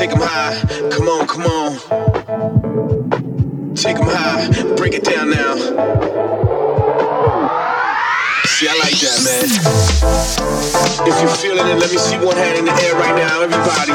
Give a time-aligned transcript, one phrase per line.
[0.00, 0.56] Take them high.
[0.90, 1.76] Come on, come on.
[3.74, 4.48] Take them high.
[4.74, 5.56] Break it down now.
[8.46, 9.44] See, I like that, man.
[11.06, 13.92] If you're feeling it, let me see one hand in the air right now, everybody.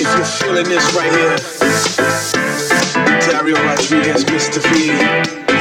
[0.00, 1.36] If you're feeling this right here,
[3.28, 4.62] Dario Rodriguez, Mr.
[4.70, 5.51] V.